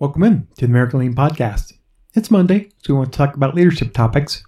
[0.00, 1.72] Welcome in to the American Lean Podcast.
[2.14, 4.44] It's Monday, so we want to talk about leadership topics.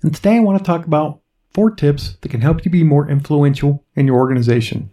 [0.00, 1.20] And today I want to talk about
[1.52, 4.90] four tips that can help you be more influential in your organization.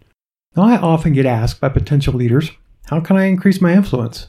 [0.54, 2.50] Now, I often get asked by potential leaders,
[2.90, 4.26] how can I increase my influence?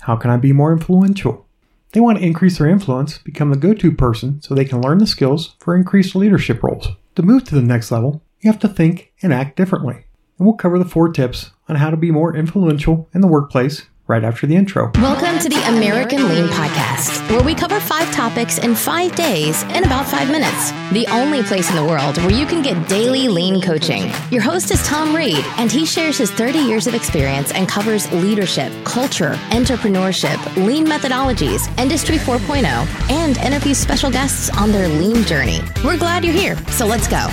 [0.00, 1.46] How can I be more influential?
[1.92, 4.96] They want to increase their influence, become the go to person so they can learn
[4.96, 6.88] the skills for increased leadership roles.
[7.16, 10.06] To move to the next level, you have to think and act differently.
[10.38, 13.82] And we'll cover the four tips on how to be more influential in the workplace
[14.12, 14.90] right after the intro.
[14.96, 19.84] Welcome to the American Lean Podcast, where we cover five topics in five days in
[19.84, 20.70] about five minutes.
[20.92, 24.12] The only place in the world where you can get daily lean coaching.
[24.30, 28.12] Your host is Tom Reed, and he shares his 30 years of experience and covers
[28.12, 32.64] leadership, culture, entrepreneurship, lean methodologies, Industry 4.0,
[33.10, 35.60] and interviews special guests on their lean journey.
[35.82, 37.28] We're glad you're here, so let's go.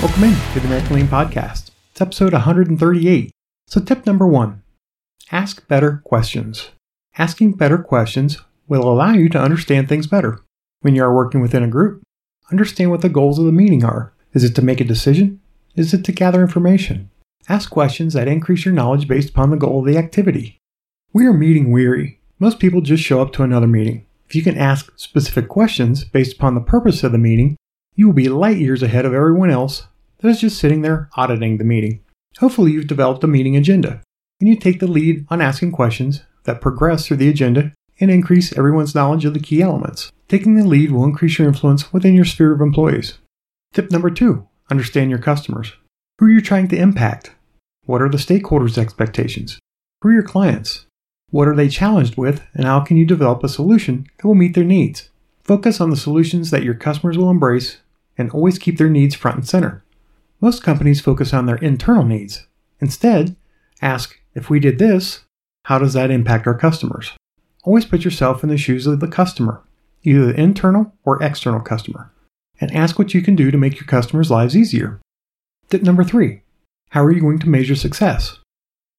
[0.00, 1.72] Welcome in to the American Lean Podcast.
[1.90, 3.32] It's episode 138.
[3.66, 4.62] So, tip number one
[5.30, 6.70] Ask better questions.
[7.18, 10.40] Asking better questions will allow you to understand things better.
[10.80, 12.02] When you are working within a group,
[12.50, 14.14] understand what the goals of the meeting are.
[14.32, 15.40] Is it to make a decision?
[15.76, 17.10] Is it to gather information?
[17.46, 20.56] Ask questions that increase your knowledge based upon the goal of the activity.
[21.12, 22.20] We are meeting weary.
[22.38, 24.06] Most people just show up to another meeting.
[24.26, 27.56] If you can ask specific questions based upon the purpose of the meeting,
[27.94, 29.88] you will be light years ahead of everyone else
[30.20, 32.00] that is just sitting there auditing the meeting.
[32.38, 34.00] Hopefully, you've developed a meeting agenda
[34.40, 38.56] and you take the lead on asking questions that progress through the agenda and increase
[38.56, 40.12] everyone's knowledge of the key elements.
[40.28, 43.18] Taking the lead will increase your influence within your sphere of employees.
[43.72, 45.72] Tip number two understand your customers.
[46.18, 47.32] Who are you trying to impact?
[47.86, 49.58] What are the stakeholders' expectations?
[50.02, 50.84] Who are your clients?
[51.30, 54.54] What are they challenged with, and how can you develop a solution that will meet
[54.54, 55.10] their needs?
[55.42, 57.78] Focus on the solutions that your customers will embrace
[58.18, 59.84] and always keep their needs front and center.
[60.40, 62.46] Most companies focus on their internal needs.
[62.80, 63.36] Instead,
[63.80, 65.24] ask if we did this,
[65.64, 67.12] how does that impact our customers?
[67.64, 69.62] Always put yourself in the shoes of the customer,
[70.04, 72.12] either the internal or external customer,
[72.60, 75.00] and ask what you can do to make your customers' lives easier.
[75.68, 76.42] Tip number three
[76.90, 78.38] How are you going to measure success?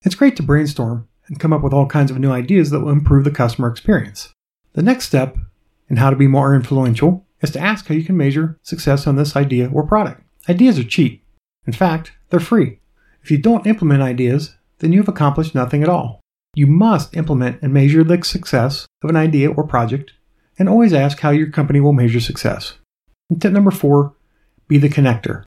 [0.04, 2.90] It's great to brainstorm and come up with all kinds of new ideas that will
[2.90, 4.34] improve the customer experience.
[4.74, 5.38] The next step
[5.88, 9.16] in how to be more influential is to ask how you can measure success on
[9.16, 10.22] this idea or product.
[10.50, 11.24] Ideas are cheap.
[11.66, 12.80] In fact, they're free.
[13.24, 16.20] If you don't implement ideas, then you have accomplished nothing at all.
[16.56, 20.14] You must implement and measure the success of an idea or project,
[20.58, 22.74] and always ask how your company will measure success.
[23.30, 24.16] And tip number four
[24.68, 25.44] be the connector.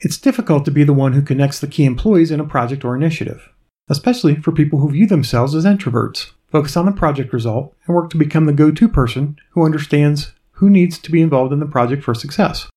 [0.00, 2.96] It's difficult to be the one who connects the key employees in a project or
[2.96, 3.48] initiative,
[3.88, 6.30] especially for people who view themselves as introverts.
[6.50, 10.32] Focus on the project result and work to become the go to person who understands
[10.52, 12.68] who needs to be involved in the project for success.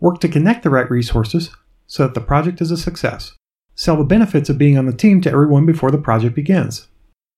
[0.00, 1.50] Work to connect the right resources
[1.86, 3.34] so that the project is a success.
[3.78, 6.88] Sell the benefits of being on the team to everyone before the project begins.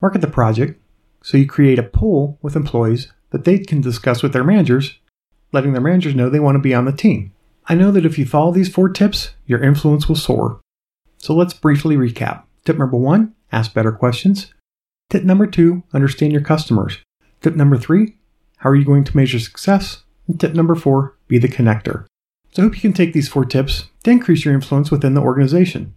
[0.01, 0.81] Market the project
[1.23, 4.99] so you create a pool with employees that they can discuss with their managers,
[5.53, 7.34] letting their managers know they want to be on the team.
[7.67, 10.62] I know that if you follow these four tips, your influence will soar.
[11.19, 12.45] So let's briefly recap.
[12.65, 14.55] Tip number one ask better questions.
[15.11, 16.97] Tip number two understand your customers.
[17.43, 18.17] Tip number three
[18.56, 20.05] how are you going to measure success?
[20.27, 22.06] And tip number four be the connector.
[22.53, 25.21] So I hope you can take these four tips to increase your influence within the
[25.21, 25.95] organization.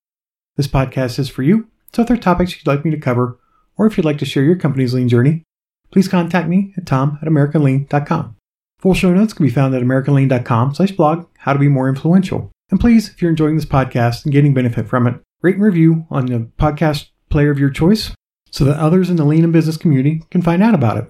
[0.56, 3.40] This podcast is for you, so if there are topics you'd like me to cover,
[3.76, 5.44] or if you'd like to share your company's lean journey,
[5.92, 8.36] please contact me at tom at americanlean.com.
[8.80, 12.52] Full show notes can be found at americanlean.com slash blog, how to be more influential.
[12.70, 16.06] And please, if you're enjoying this podcast and getting benefit from it, rate and review
[16.12, 18.12] on the podcast player of your choice
[18.52, 21.06] so that others in the lean and business community can find out about it.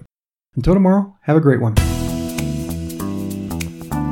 [0.56, 1.74] Until tomorrow, have a great one.